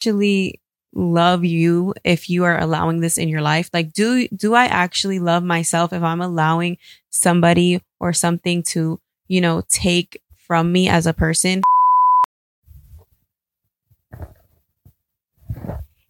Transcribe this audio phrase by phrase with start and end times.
[0.00, 0.58] actually
[0.94, 3.68] love you if you are allowing this in your life?
[3.74, 6.78] Like, do, do I actually love myself if I'm allowing
[7.10, 11.60] somebody or something to, you know, take from me as a person?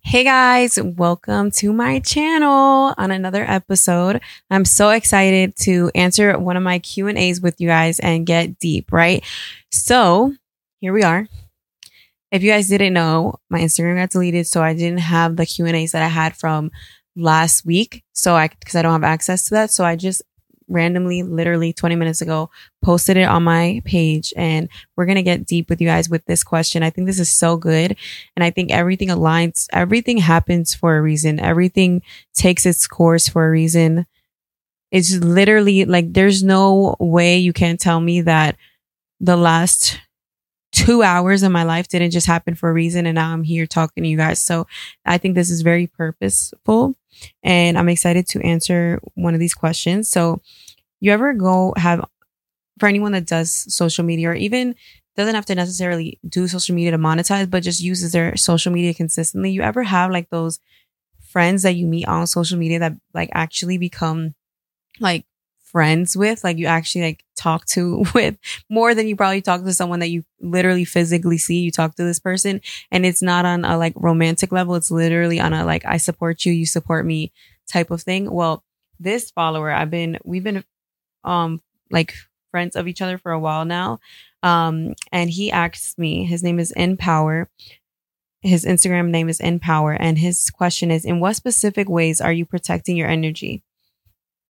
[0.02, 4.20] Hey guys, welcome to my channel on another episode.
[4.52, 8.92] I'm so excited to answer one of my Q&As with you guys and get deep,
[8.92, 9.24] right?
[9.72, 10.34] So,
[10.78, 11.26] here we are.
[12.30, 15.92] If you guys didn't know, my Instagram got deleted, so I didn't have the Q&As
[15.92, 16.70] that I had from
[17.16, 18.04] last week.
[18.12, 20.22] So I cuz I don't have access to that, so I just
[20.70, 22.48] randomly, literally 20 minutes ago,
[22.82, 24.32] posted it on my page.
[24.36, 26.82] And we're to get deep with you guys with this question.
[26.82, 27.96] I think this is so good.
[28.36, 31.40] And I think everything aligns, everything happens for a reason.
[31.40, 32.02] Everything
[32.34, 34.06] takes its course for a reason.
[34.90, 38.56] It's literally like there's no way you can tell me that
[39.20, 40.00] the last
[40.80, 43.06] two hours of my life didn't just happen for a reason.
[43.06, 44.40] And now I'm here talking to you guys.
[44.40, 44.66] So
[45.04, 46.96] I think this is very purposeful
[47.42, 50.10] and I'm excited to answer one of these questions.
[50.10, 50.40] So
[51.00, 52.04] you ever go have
[52.78, 54.74] for anyone that does social media or even
[55.16, 58.94] doesn't have to necessarily do social media to monetize, but just uses their social media
[58.94, 59.50] consistently.
[59.50, 60.60] You ever have like those
[61.20, 64.34] friends that you meet on social media that like actually become
[64.98, 65.24] like
[65.70, 68.36] friends with, like you actually like talk to with
[68.68, 71.60] more than you probably talk to someone that you literally physically see.
[71.60, 74.74] You talk to this person and it's not on a like romantic level.
[74.74, 77.32] It's literally on a like, I support you, you support me
[77.68, 78.30] type of thing.
[78.30, 78.64] Well,
[78.98, 80.64] this follower, I've been, we've been,
[81.24, 82.14] um, like
[82.50, 84.00] friends of each other for a while now.
[84.42, 87.48] Um, and he asked me, his name is In Power.
[88.42, 89.92] His Instagram name is In Power.
[89.92, 93.62] And his question is, in what specific ways are you protecting your energy?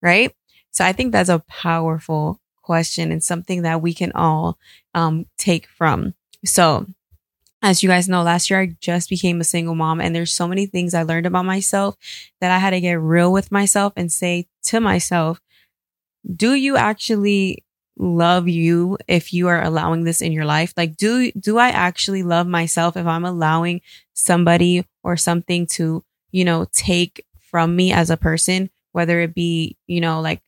[0.01, 0.35] Right?
[0.75, 4.59] So I think that's a powerful question and something that we can all
[4.93, 6.13] um, take from.
[6.43, 6.85] So,
[7.61, 10.47] as you guys know, last year I just became a single mom, and there's so
[10.49, 11.95] many things I learned about myself
[12.41, 15.39] that I had to get real with myself and say to myself,
[16.35, 17.63] do you actually
[17.97, 20.73] love you if you are allowing this in your life?
[20.75, 23.79] Like, do, do I actually love myself if I'm allowing
[24.13, 29.77] somebody or something to, you know, take from me as a person, whether it be,
[29.87, 30.41] you know, like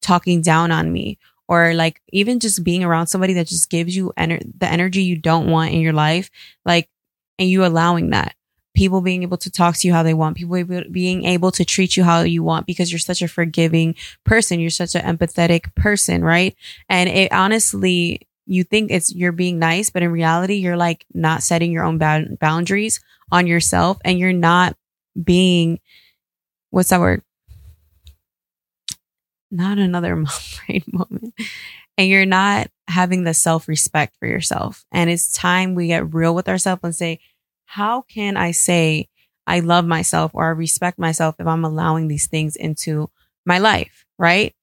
[0.00, 1.18] talking down on me
[1.48, 5.16] or like even just being around somebody that just gives you ener- the energy you
[5.16, 6.30] don't want in your life
[6.64, 6.88] like
[7.40, 8.34] and you allowing that.
[8.72, 10.62] People being able to talk to you how they want people
[10.92, 14.70] being able to treat you how you want because you're such a forgiving person you're
[14.70, 16.54] such an empathetic person right?
[16.88, 21.42] And it honestly you think it's you're being nice but in reality you're like not
[21.42, 23.00] setting your own boundaries
[23.32, 24.76] on yourself and you're not
[25.20, 25.80] being
[26.70, 27.22] what's that word
[29.50, 30.32] not another mom
[30.66, 31.34] brain moment.
[31.98, 34.84] And you're not having the self respect for yourself.
[34.92, 37.20] And it's time we get real with ourselves and say,
[37.66, 39.08] how can I say
[39.46, 43.10] I love myself or I respect myself if I'm allowing these things into
[43.44, 44.04] my life?
[44.18, 44.54] Right.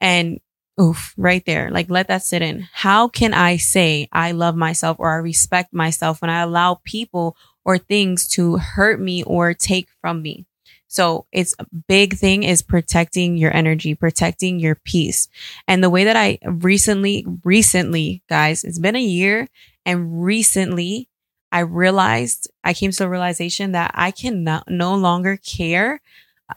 [0.00, 0.40] And
[0.80, 1.70] oof, right there.
[1.70, 2.68] Like let that sit in.
[2.72, 7.36] How can I say I love myself or I respect myself when I allow people
[7.64, 10.46] or things to hurt me or take from me?
[10.94, 15.26] So it's a big thing is protecting your energy, protecting your peace.
[15.66, 19.48] And the way that I recently, recently, guys, it's been a year
[19.84, 21.08] and recently
[21.50, 26.00] I realized, I came to the realization that I can no, no longer care.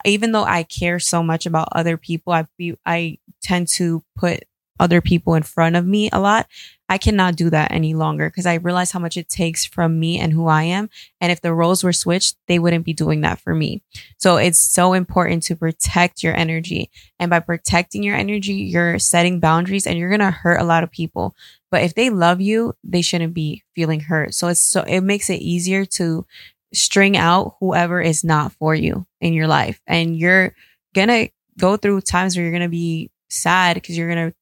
[0.04, 2.46] Even though I care so much about other people, I,
[2.86, 4.44] I tend to put
[4.78, 6.46] other people in front of me a lot.
[6.88, 10.18] I cannot do that any longer because I realize how much it takes from me
[10.18, 10.88] and who I am.
[11.20, 13.82] And if the roles were switched, they wouldn't be doing that for me.
[14.16, 16.90] So it's so important to protect your energy.
[17.18, 20.82] And by protecting your energy, you're setting boundaries and you're going to hurt a lot
[20.82, 21.36] of people.
[21.70, 24.32] But if they love you, they shouldn't be feeling hurt.
[24.32, 26.24] So it's so, it makes it easier to
[26.72, 29.80] string out whoever is not for you in your life.
[29.86, 30.54] And you're
[30.94, 31.28] going to
[31.58, 34.36] go through times where you're going to be sad because you're going to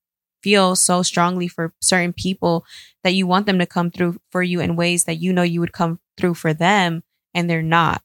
[0.46, 2.64] feel so strongly for certain people
[3.02, 5.58] that you want them to come through for you in ways that you know you
[5.58, 7.02] would come through for them
[7.34, 8.00] and they're not.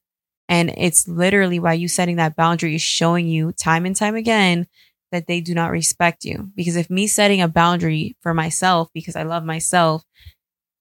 [0.50, 4.66] And it's literally why you setting that boundary is showing you time and time again
[5.12, 6.50] that they do not respect you.
[6.56, 10.04] Because if me setting a boundary for myself because I love myself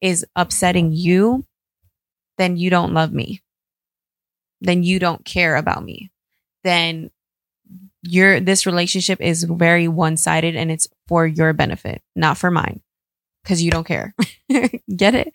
[0.00, 1.44] is upsetting you,
[2.38, 3.43] then you don't love me.
[4.62, 6.11] Then you don't care about me.
[6.64, 7.11] Then
[8.02, 12.81] your this relationship is very one-sided and it's for your benefit, not for mine
[13.44, 14.14] cuz you don't care.
[14.96, 15.32] Get it?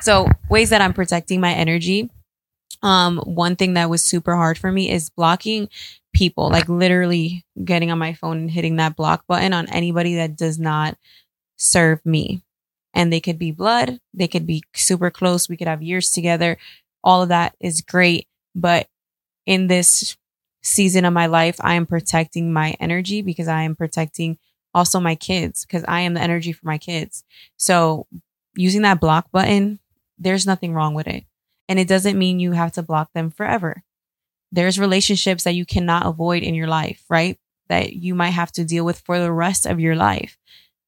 [0.00, 2.10] So, ways that I'm protecting my energy.
[2.82, 5.68] Um one thing that was super hard for me is blocking
[6.12, 10.36] people, like literally getting on my phone and hitting that block button on anybody that
[10.36, 10.96] does not
[11.56, 12.42] serve me.
[12.94, 16.58] And they could be blood, they could be super close, we could have years together,
[17.04, 18.26] all of that is great.
[18.54, 18.88] But
[19.46, 20.16] in this
[20.62, 24.38] season of my life, I am protecting my energy because I am protecting
[24.74, 27.24] also my kids because I am the energy for my kids.
[27.56, 28.06] So
[28.54, 29.78] using that block button,
[30.18, 31.24] there's nothing wrong with it.
[31.68, 33.82] And it doesn't mean you have to block them forever.
[34.50, 37.38] There's relationships that you cannot avoid in your life, right?
[37.68, 40.38] That you might have to deal with for the rest of your life.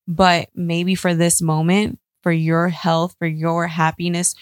[0.08, 4.34] But maybe for this moment, for your health, for your happiness,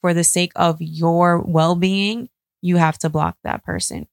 [0.00, 2.28] for the sake of your well being,
[2.62, 4.06] you have to block that person.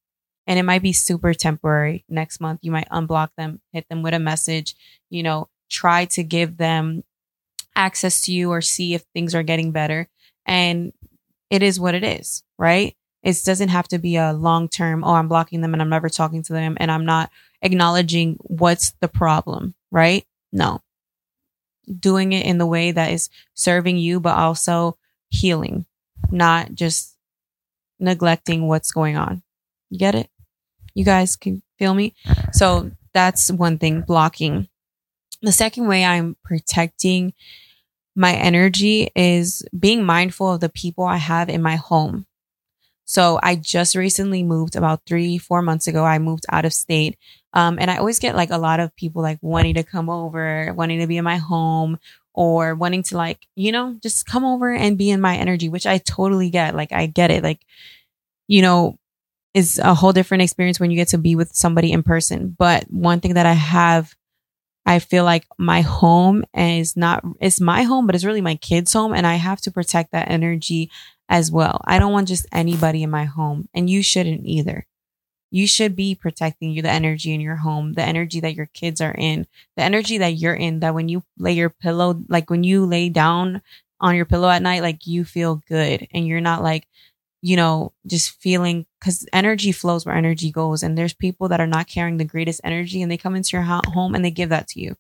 [0.48, 2.06] And it might be super temporary.
[2.08, 4.76] Next month, you might unblock them, hit them with a message,
[5.10, 7.04] you know, try to give them
[7.76, 10.08] access to you or see if things are getting better.
[10.46, 10.94] And
[11.50, 12.96] it is what it is, right?
[13.24, 16.10] It doesn't have to be a long term, oh, I'm blocking them and I'm never
[16.10, 17.30] talking to them and I'm not
[17.62, 20.26] acknowledging what's the problem, right?
[20.52, 20.82] No.
[22.00, 24.98] Doing it in the way that is serving you, but also
[25.30, 25.86] healing,
[26.32, 27.16] not just
[28.00, 29.44] neglecting what's going on.
[29.90, 30.30] You get it?
[30.98, 32.16] You guys can feel me?
[32.54, 34.68] So that's one thing, blocking.
[35.44, 37.34] The second way I'm protecting
[38.16, 42.26] my energy is being mindful of the people I have in my home.
[43.06, 46.04] So I just recently moved about three, four months ago.
[46.04, 47.16] I moved out of state.
[47.54, 50.74] Um, and I always get like a lot of people like wanting to come over,
[50.76, 52.00] wanting to be in my home
[52.34, 55.86] or wanting to like, you know, just come over and be in my energy, which
[55.86, 56.76] I totally get.
[56.76, 57.44] Like I get it.
[57.44, 57.62] Like,
[58.48, 58.98] you know,
[59.58, 62.56] is a whole different experience when you get to be with somebody in person.
[62.58, 64.16] But one thing that I have
[64.88, 68.94] I feel like my home is not, it's my home, but it's really my kids'
[68.94, 69.14] home.
[69.14, 70.90] And I have to protect that energy
[71.28, 71.82] as well.
[71.84, 74.88] I don't want just anybody in my home and you shouldn't either.
[75.52, 79.02] You should be protecting you, the energy in your home, the energy that your kids
[79.02, 79.46] are in,
[79.76, 83.10] the energy that you're in, that when you lay your pillow, like when you lay
[83.10, 83.62] down
[84.00, 86.88] on your pillow at night, like you feel good and you're not like,
[87.42, 90.84] you know, just feeling because energy flows where energy goes.
[90.84, 93.64] And there's people that are not carrying the greatest energy and they come into your
[93.64, 94.96] home and they give that to you.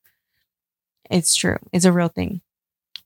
[1.10, 1.58] It's true.
[1.72, 2.42] It's a real thing.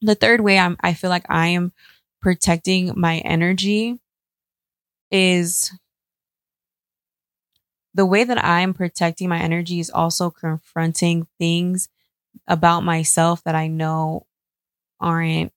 [0.01, 1.73] The third way I'm, I feel like I am
[2.21, 3.99] protecting my energy
[5.11, 5.71] is
[7.93, 11.89] the way that I'm protecting my energy is also confronting things
[12.47, 14.25] about myself that I know
[14.99, 15.53] aren't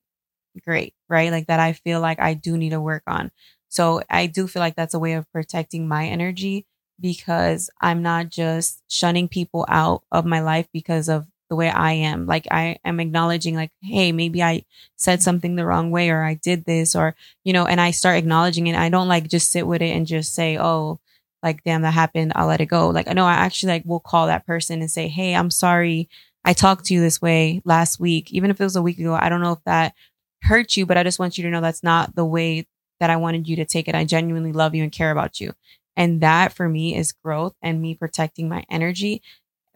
[0.64, 1.32] great, right?
[1.32, 3.30] Like that I feel like I do need to work on.
[3.74, 6.64] So I do feel like that's a way of protecting my energy
[7.00, 11.92] because I'm not just shunning people out of my life because of the way I
[11.92, 12.26] am.
[12.26, 14.64] Like I am acknowledging like, Hey, maybe I
[14.96, 18.16] said something the wrong way or I did this or, you know, and I start
[18.16, 18.76] acknowledging it.
[18.76, 21.00] I don't like just sit with it and just say, Oh,
[21.42, 22.32] like, damn, that happened.
[22.36, 22.88] I'll let it go.
[22.88, 26.08] Like, I know I actually like will call that person and say, Hey, I'm sorry.
[26.44, 28.32] I talked to you this way last week.
[28.32, 29.94] Even if it was a week ago, I don't know if that
[30.42, 32.66] hurt you, but I just want you to know that's not the way
[33.00, 33.94] that I wanted you to take it.
[33.94, 35.52] I genuinely love you and care about you.
[35.96, 39.22] And that for me is growth and me protecting my energy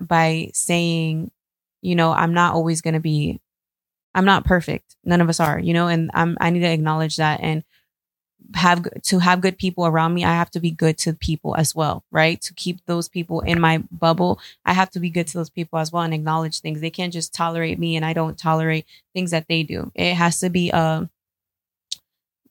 [0.01, 1.31] by saying,
[1.83, 3.41] you know, I'm not always going to be,
[4.15, 4.97] I'm not perfect.
[5.05, 7.63] None of us are, you know, and I'm, I need to acknowledge that and
[8.55, 10.25] have to have good people around me.
[10.25, 12.41] I have to be good to people as well, right?
[12.43, 15.79] To keep those people in my bubble, I have to be good to those people
[15.79, 16.81] as well and acknowledge things.
[16.81, 19.93] They can't just tolerate me and I don't tolerate things that they do.
[19.95, 21.09] It has to be a,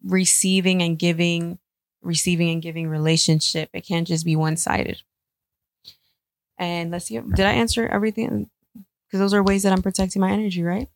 [0.03, 1.59] receiving and giving,
[2.01, 3.69] receiving and giving relationship.
[3.73, 5.01] It can't just be one sided.
[6.57, 8.49] And let's see, did I answer everything?
[9.07, 10.89] Because those are ways that I'm protecting my energy, right?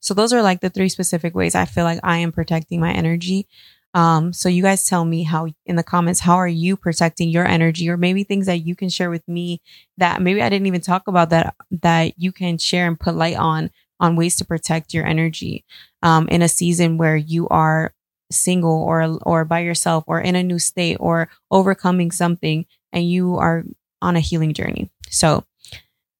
[0.00, 2.92] So those are like the three specific ways I feel like I am protecting my
[2.92, 3.46] energy.
[3.94, 7.46] Um, so you guys tell me how in the comments, how are you protecting your
[7.46, 9.62] energy or maybe things that you can share with me
[9.98, 13.36] that maybe I didn't even talk about that, that you can share and put light
[13.36, 13.70] on
[14.04, 15.64] on ways to protect your energy
[16.02, 17.94] um, in a season where you are
[18.30, 23.36] single or or by yourself or in a new state or overcoming something and you
[23.36, 23.64] are
[24.02, 24.90] on a healing journey.
[25.08, 25.44] So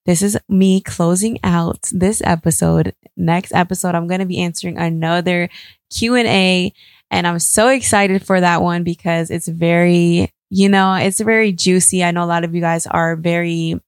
[0.07, 2.95] this is me closing out this episode.
[3.17, 5.51] Next episode I'm going to be answering another
[5.91, 6.73] Q&A
[7.11, 12.03] and I'm so excited for that one because it's very, you know, it's very juicy.
[12.03, 13.79] I know a lot of you guys are very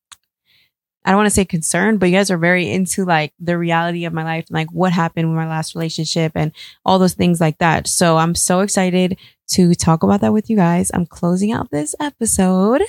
[1.06, 4.04] I don't want to say concerned, but you guys are very into like the reality
[4.04, 6.50] of my life, like what happened with my last relationship and
[6.84, 7.86] all those things like that.
[7.86, 9.16] So I'm so excited
[9.50, 10.90] to talk about that with you guys.
[10.92, 12.82] I'm closing out this episode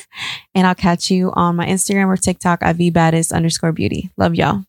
[0.55, 4.09] and I'll catch you on my Instagram or TikTok at vbaddest underscore beauty.
[4.17, 4.65] Love y'all.